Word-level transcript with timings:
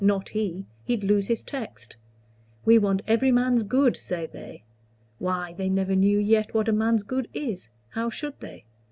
Not 0.03 0.29
he. 0.29 0.65
He'd 0.83 1.03
lose 1.03 1.27
his 1.27 1.43
text. 1.43 1.95
'We 2.65 2.79
want 2.79 3.01
every 3.05 3.31
man's 3.31 3.61
good,' 3.61 3.95
say 3.95 4.25
they. 4.25 4.63
Why, 5.19 5.53
they 5.55 5.69
never 5.69 5.95
knew 5.95 6.17
yet 6.17 6.55
what 6.55 6.67
a 6.67 6.73
man's 6.73 7.03
good 7.03 7.27
is. 7.35 7.69
How 7.89 8.09
should 8.09 8.39
they? 8.39 8.65